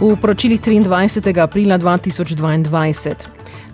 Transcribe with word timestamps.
V 0.00 0.16
poročilih 0.16 0.60
23. 0.60 1.38
aprila 1.38 1.78
2022. 1.78 3.14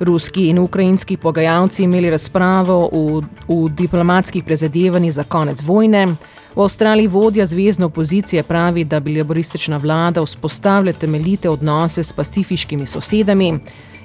Ruski 0.00 0.48
in 0.48 0.58
ukrajinski 0.58 1.16
pogajalci 1.16 1.82
imeli 1.82 2.10
razpravo 2.10 2.90
v, 2.92 3.22
v 3.48 3.68
diplomatskih 3.70 4.44
prezadevanjih 4.44 5.12
za 5.12 5.22
konec 5.22 5.62
vojne. 5.62 6.06
V 6.54 6.62
Avstraliji 6.62 7.06
vodja 7.06 7.46
zvezdne 7.46 7.86
opozicije 7.86 8.42
pravi, 8.42 8.84
da 8.84 9.00
bi 9.00 9.18
laboristična 9.18 9.76
vlada 9.76 10.24
vzpostavila 10.24 10.92
temeljite 10.92 11.50
odnose 11.50 12.02
s 12.02 12.12
pacifiškimi 12.12 12.86
sosedami. 12.86 13.58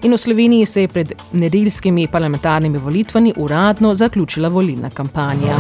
In 0.04 0.14
v 0.14 0.18
Sloveniji 0.18 0.66
se 0.66 0.82
je 0.82 0.88
pred 0.88 1.14
nedeljskimi 1.34 2.08
parlamentarnimi 2.08 2.78
volitvami 2.78 3.34
uradno 3.38 3.96
zaključila 3.96 4.50
volilna 4.50 4.90
kampanja. 4.90 5.58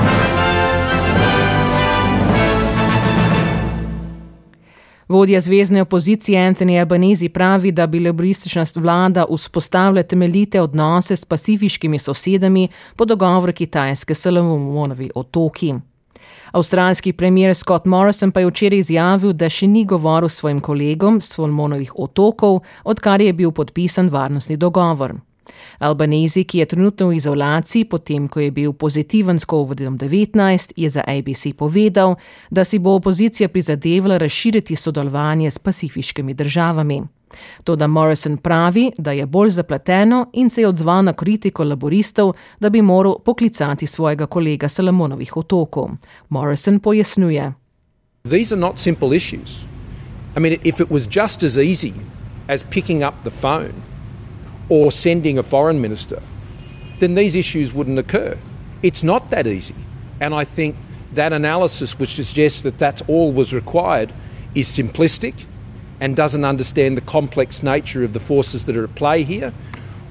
Vodja 5.11 5.39
zvezdne 5.39 5.81
opozicije 5.81 6.39
Anthony 6.39 6.79
Albanese 6.79 7.29
pravi, 7.29 7.71
da 7.71 7.87
bi 7.87 7.99
laboristična 7.99 8.63
vlada 8.75 9.25
vzpostavila 9.35 10.03
temeljite 10.03 10.61
odnose 10.61 11.15
s 11.15 11.25
pacifiškimi 11.25 11.99
sosedami 11.99 12.67
po 12.95 13.05
dogovoru 13.05 13.53
Kitajske 13.53 14.13
Salomonovi 14.13 15.09
otoki. 15.15 15.73
Avstralski 16.51 17.13
premier 17.13 17.55
Scott 17.55 17.85
Morrison 17.85 18.31
pa 18.31 18.39
je 18.39 18.47
včeraj 18.47 18.79
izjavil, 18.79 19.33
da 19.33 19.49
še 19.49 19.67
ni 19.67 19.85
govoril 19.85 20.29
s 20.29 20.39
svojim 20.39 20.59
kolegom 20.59 21.21
s 21.21 21.35
Solomonovih 21.35 21.91
otokov, 21.95 22.61
odkar 22.83 23.21
je 23.21 23.33
bil 23.33 23.51
podpisan 23.51 24.09
varnostni 24.09 24.57
dogovor. 24.57 25.15
Albanezi, 25.79 26.43
ki 26.43 26.57
je 26.57 26.65
trenutno 26.65 27.07
v 27.07 27.15
izolaciji, 27.15 27.85
potem 27.85 28.27
ko 28.27 28.39
je 28.39 28.51
bil 28.51 28.73
pozitiven 28.73 29.39
s 29.39 29.45
COVID-19, 29.45 30.73
je 30.75 30.89
za 30.89 31.03
ABC 31.07 31.53
povedal, 31.57 32.15
da 32.49 32.63
si 32.63 32.79
bo 32.79 32.95
opozicija 32.95 33.49
prizadevala 33.49 34.17
razširiti 34.17 34.75
sodelovanje 34.75 35.51
s 35.51 35.59
pacifiškimi 35.59 36.33
državami. 36.33 37.01
Toda 37.63 37.87
Morrison 37.87 38.37
pravi, 38.37 38.91
da 38.97 39.11
je 39.11 39.25
bolj 39.25 39.49
zapleteno 39.49 40.29
in 40.33 40.49
se 40.49 40.61
je 40.61 40.67
odzval 40.67 41.03
na 41.03 41.13
kritiko 41.13 41.63
laboristov, 41.63 42.33
da 42.59 42.69
bi 42.69 42.81
moral 42.81 43.19
poklicati 43.25 43.87
svojega 43.87 44.25
kolega 44.25 44.69
Salomonovih 44.69 45.37
otokov. 45.37 45.89
Morrison 46.29 46.79
pojasnjuje. 46.79 47.53
These 48.23 48.55
are 48.55 48.61
not 48.61 48.77
simple 48.77 49.15
issues. 49.15 49.65
I 50.37 50.39
mean, 50.39 50.59
if 50.63 50.79
it 50.79 50.91
was 50.91 51.07
just 51.07 51.43
as 51.43 51.57
easy 51.57 51.93
as 52.47 52.63
picking 52.63 53.03
up 53.03 53.13
the 53.23 53.31
phone 53.31 53.90
or 54.71 54.89
sending 54.89 55.37
a 55.37 55.43
foreign 55.43 55.81
minister, 55.81 56.23
then 56.99 57.13
these 57.13 57.35
issues 57.35 57.73
wouldn't 57.73 57.99
occur. 57.99 58.37
It's 58.81 59.03
not 59.03 59.29
that 59.29 59.45
easy. 59.45 59.75
And 60.21 60.33
I 60.33 60.45
think 60.45 60.77
that 61.11 61.33
analysis, 61.33 61.99
which 61.99 62.15
suggests 62.15 62.61
that 62.61 62.77
that's 62.77 63.01
all 63.09 63.33
was 63.33 63.53
required, 63.53 64.13
is 64.55 64.69
simplistic 64.69 65.43
and 65.99 66.15
doesn't 66.15 66.45
understand 66.45 66.95
the 66.95 67.01
complex 67.01 67.61
nature 67.61 68.05
of 68.05 68.13
the 68.13 68.21
forces 68.21 68.63
that 68.63 68.77
are 68.77 68.85
at 68.85 68.95
play 68.95 69.23
here 69.23 69.53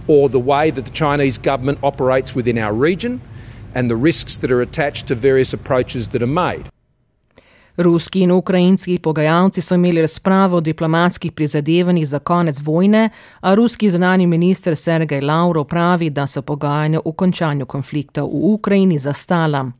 or 0.06 0.28
the 0.28 0.38
way 0.38 0.70
that 0.70 0.84
the 0.84 0.90
Chinese 0.90 1.38
government 1.38 1.78
operates 1.82 2.34
within 2.34 2.58
our 2.58 2.74
region 2.74 3.22
and 3.74 3.88
the 3.88 3.96
risks 3.96 4.36
that 4.36 4.52
are 4.52 4.60
attached 4.60 5.06
to 5.06 5.14
various 5.14 5.54
approaches 5.54 6.08
that 6.08 6.22
are 6.22 6.26
made. 6.26 6.70
Ruski 7.82 8.20
in 8.20 8.30
ukrajinski 8.30 8.98
pogajalci 8.98 9.60
so 9.60 9.74
imeli 9.74 10.00
razpravo 10.00 10.56
o 10.56 10.60
diplomatskih 10.60 11.32
prizadevanjih 11.32 12.08
za 12.08 12.18
konec 12.18 12.60
vojne, 12.60 13.10
a 13.40 13.54
ruski 13.54 13.90
zunani 13.90 14.26
minister 14.26 14.76
Sergej 14.76 15.20
Lavrov 15.20 15.64
pravi, 15.64 16.10
da 16.10 16.26
so 16.26 16.42
pogajanja 16.42 17.00
o 17.04 17.12
končanju 17.12 17.66
konflikta 17.66 18.22
v 18.22 18.28
Ukrajini 18.32 18.98
zastala. 18.98 19.70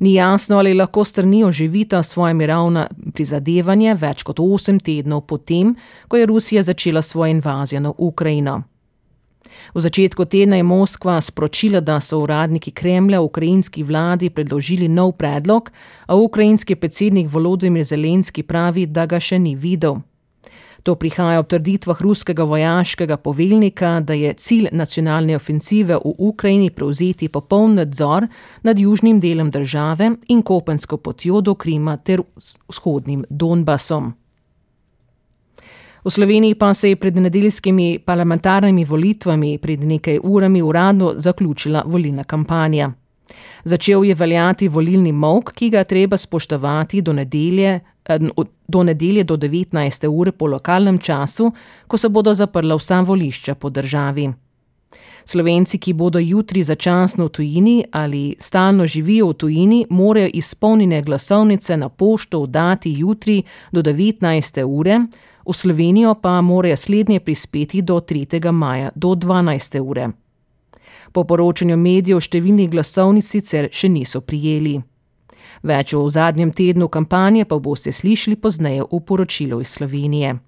Ni 0.00 0.14
jasno, 0.14 0.58
ali 0.58 0.74
lahko 0.74 1.04
strani 1.04 1.44
oživita 1.44 2.02
svoje 2.02 2.34
mirovna 2.34 2.88
prizadevanje 3.14 3.94
več 3.94 4.22
kot 4.22 4.40
osem 4.40 4.80
tednov 4.80 5.20
potem, 5.20 5.74
ko 6.08 6.16
je 6.16 6.26
Rusija 6.26 6.62
začela 6.62 7.02
svojo 7.02 7.30
invazijo 7.30 7.80
na 7.80 7.92
Ukrajino. 7.98 8.62
V 9.74 9.80
začetku 9.80 10.24
tedna 10.24 10.56
je 10.56 10.62
Moskva 10.62 11.20
sporočila, 11.20 11.80
da 11.80 12.00
so 12.00 12.18
uradniki 12.18 12.70
Kremlja 12.70 13.20
ukrajinski 13.20 13.82
vladi 13.82 14.30
predložili 14.30 14.88
nov 14.88 15.12
predlog, 15.12 15.70
a 16.06 16.16
ukrajinski 16.16 16.74
predsednik 16.74 17.30
Volodymyr 17.30 17.84
Zelenski 17.84 18.42
pravi, 18.42 18.86
da 18.86 19.06
ga 19.06 19.20
še 19.20 19.38
ni 19.38 19.56
videl. 19.56 20.00
To 20.82 20.94
prihaja 20.94 21.40
ob 21.40 21.48
trditvah 21.48 22.00
ruskega 22.02 22.44
vojaškega 22.44 23.16
poveljnika, 23.16 24.00
da 24.00 24.14
je 24.14 24.32
cilj 24.32 24.68
nacionalne 24.72 25.36
ofensive 25.36 25.96
v 25.96 26.14
Ukrajini 26.18 26.70
prevzeti 26.70 27.28
popoln 27.28 27.74
nadzor 27.74 28.26
nad 28.62 28.78
južnim 28.78 29.20
delom 29.20 29.50
države 29.50 30.10
in 30.28 30.42
kopensko 30.42 30.96
potjo 30.96 31.40
do 31.40 31.54
Krima 31.54 31.96
ter 31.96 32.22
vzhodnim 32.68 33.24
Donbasom. 33.30 34.19
V 36.04 36.10
Sloveniji 36.10 36.54
pa 36.54 36.74
se 36.74 36.88
je 36.88 36.96
pred 36.96 37.16
nedeljskimi 37.16 37.98
parlamentarnimi 38.04 38.84
volitvami 38.84 39.58
pred 39.58 39.84
nekaj 39.84 40.18
urami 40.22 40.62
uradno 40.62 41.12
zaključila 41.16 41.82
volilna 41.86 42.24
kampanja. 42.24 42.90
Začel 43.64 44.04
je 44.04 44.14
veljati 44.14 44.68
volilni 44.68 45.12
mok, 45.12 45.52
ki 45.52 45.70
ga 45.70 45.84
treba 45.84 46.16
spoštovati 46.16 47.02
do 47.02 47.12
nedelje, 47.12 47.80
eh, 48.08 48.18
do 48.68 48.82
nedelje 48.82 49.24
do 49.24 49.36
19. 49.36 50.08
ure 50.08 50.32
po 50.32 50.46
lokalnem 50.46 50.98
času, 50.98 51.52
ko 51.86 51.98
se 51.98 52.08
bodo 52.08 52.34
zaprla 52.34 52.76
vsa 52.76 53.00
volišča 53.00 53.54
po 53.54 53.70
državi. 53.70 54.32
Slovenci, 55.24 55.78
ki 55.78 55.92
bodo 55.92 56.18
jutri 56.18 56.62
začasno 56.62 57.24
v 57.24 57.28
tujini 57.28 57.84
ali 57.92 58.36
stalno 58.38 58.86
živijo 58.86 59.28
v 59.28 59.34
tujini, 59.34 59.86
morajo 59.90 60.30
izpolnjene 60.34 61.02
glasovnice 61.02 61.76
na 61.76 61.88
pošto 61.88 62.42
vdati 62.42 62.94
jutri 62.98 63.42
do 63.72 63.82
19. 63.82 64.64
ure, 64.64 65.00
v 65.46 65.52
Slovenijo 65.52 66.14
pa 66.14 66.40
morajo 66.40 66.76
slednje 66.76 67.20
prispeti 67.20 67.82
do 67.82 68.00
3. 68.00 68.52
maja 68.52 68.90
do 68.94 69.08
12. 69.08 69.80
ure. 69.80 70.08
Po 71.12 71.24
poročanju 71.24 71.76
medijev 71.76 72.20
številnih 72.20 72.70
glasovnic 72.70 73.26
sicer 73.26 73.68
še 73.72 73.88
niso 73.88 74.20
prijeli. 74.20 74.78
Več 75.62 75.94
o 75.94 76.06
zadnjem 76.08 76.52
tednu 76.52 76.88
kampanje 76.88 77.44
pa 77.44 77.58
boste 77.58 77.92
slišali 77.92 78.36
pozneje 78.36 78.86
v 78.86 79.00
poročilu 79.00 79.60
iz 79.60 79.74
Slovenije. 79.74 80.38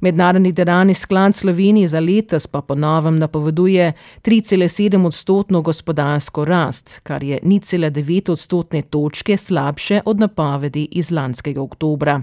Mednarodni 0.00 0.52
denarni 0.52 0.94
sklad 0.94 1.34
Slovenije 1.34 1.88
za 1.88 2.00
letos 2.00 2.46
pa 2.46 2.60
ponovem 2.60 3.16
napoveduje 3.16 3.92
3,7 4.22 5.06
odstotno 5.06 5.62
gospodarsko 5.62 6.44
rast, 6.44 7.00
kar 7.02 7.22
je 7.22 7.38
0,9 7.42 8.30
odstotne 8.30 8.82
točke 8.82 9.36
slabše 9.36 10.00
od 10.04 10.20
napovedi 10.20 10.88
iz 10.90 11.10
lanskega 11.10 11.62
oktobra. 11.62 12.22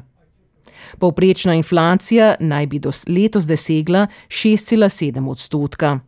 Povprečna 1.00 1.54
inflacija 1.54 2.36
naj 2.40 2.68
bi 2.68 2.80
do 2.80 2.92
letos 3.08 3.46
dosegla 3.46 4.08
6,7 4.28 5.30
odstotka. 5.30 6.00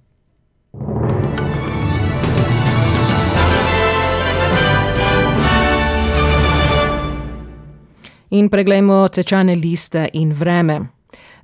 In 8.33 8.49
preglejmo 8.49 9.07
tečajne 9.13 9.55
liste 9.55 10.07
in 10.13 10.31
vreme. 10.33 10.79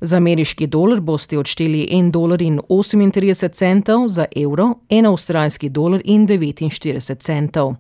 Za 0.02 0.18
ameriški 0.18 0.68
dolar 0.68 1.02
boste 1.02 1.38
odšteli 1.38 1.88
1,38 1.92 2.12
dolarja 2.12 4.08
za 4.10 4.26
evro, 4.36 4.74
1 4.90 5.12
avstralski 5.12 5.70
dolar 5.70 6.02
in 6.06 6.28
49 6.28 7.16
centov. 7.20 7.76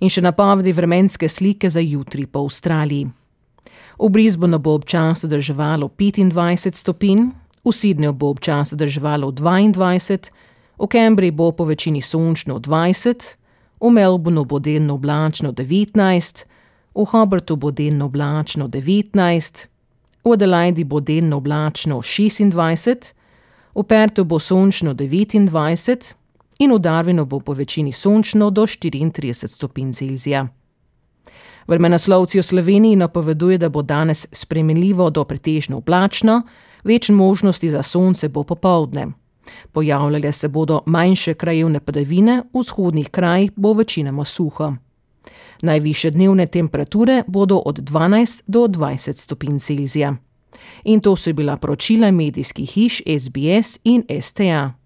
In 0.00 0.08
še 0.08 0.22
napovedi 0.22 0.72
vremenske 0.72 1.28
slike 1.28 1.70
za 1.70 1.80
jutri 1.80 2.26
po 2.26 2.46
Avstraliji. 2.46 3.10
V 3.98 4.08
Brisbonu 4.08 4.58
bo 4.58 4.74
občasno 4.74 5.28
drževalo 5.28 5.88
25 5.88 6.74
stopinj, 6.74 7.30
v 7.64 7.72
Sydneyju 7.72 8.12
bo 8.12 8.28
občasno 8.28 8.76
drževalo 8.76 9.32
22, 9.32 10.30
v 10.78 10.86
Cambridgeu 10.86 11.36
bo 11.36 11.52
po 11.52 11.64
večini 11.64 12.02
sončno 12.02 12.58
20, 12.58 13.36
v 13.80 13.90
Melbournu 13.90 14.44
bo 14.44 14.58
delno 14.58 14.94
oblačno 14.94 15.52
19, 15.52 16.44
v 16.94 17.04
Hobartu 17.04 17.56
bo 17.56 17.70
delno 17.70 18.04
oblačno 18.04 18.68
19, 18.68 19.66
v 20.24 20.32
Adelaidi 20.32 20.84
bo 20.84 21.00
delno 21.00 21.36
oblačno 21.36 22.00
26, 22.02 23.14
v 23.74 23.82
Pertu 23.82 24.24
bo 24.24 24.38
sončno 24.38 24.94
29 24.94 26.14
in 26.58 26.72
v 26.72 26.78
Darwinu 26.78 27.24
bo 27.24 27.40
po 27.40 27.52
večini 27.52 27.92
sončno 27.92 28.50
do 28.50 28.62
34 28.62 29.46
stopinj 29.46 29.92
Celzija. 29.92 30.48
Vremenaslovci 31.66 32.38
v 32.38 32.42
Sloveniji 32.42 32.96
napoveduje, 32.96 33.58
da 33.58 33.68
bo 33.68 33.82
danes 33.82 34.26
spremenljivo 34.32 35.10
do 35.10 35.24
pretežno 35.24 35.76
oblačno, 35.76 36.42
več 36.84 37.10
možnosti 37.10 37.70
za 37.70 37.82
sonce 37.82 38.28
bo 38.28 38.44
popovdne. 38.44 39.08
Pojavljale 39.72 40.32
se 40.32 40.48
bodo 40.48 40.82
manjše 40.86 41.34
krajevne 41.34 41.80
padavine, 41.80 42.42
v 42.52 42.60
vzhodnih 42.60 43.10
krajih 43.10 43.50
bo 43.56 43.72
večinoma 43.72 44.24
suho. 44.24 44.74
Najviše 45.62 46.10
dnevne 46.10 46.46
temperature 46.46 47.22
bodo 47.26 47.56
od 47.56 47.78
12 47.78 48.42
do 48.46 48.66
20 48.66 49.12
stopinj 49.12 49.58
Celzija. 49.58 50.16
In 50.84 51.00
to 51.00 51.16
so 51.16 51.32
bila 51.32 51.56
poročila 51.56 52.10
medijskih 52.10 52.70
hiš 52.70 53.02
SBS 53.18 53.78
in 53.84 54.04
STA. 54.20 54.85